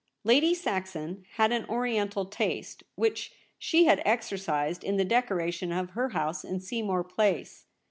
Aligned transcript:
Lady 0.23 0.55
Saxon 0.55 1.27
had 1.33 1.51
an 1.51 1.63
Oriental 1.65 2.25
taste 2.25 2.81
which 2.95 3.33
she 3.59 3.85
had 3.85 4.01
exercised 4.03 4.83
in 4.83 4.97
the 4.97 5.05
decoration 5.05 5.71
of 5.71 5.91
her 5.91 6.09
house 6.09 6.43
in 6.43 6.59
Seamore 6.59 7.03
Place. 7.03 7.65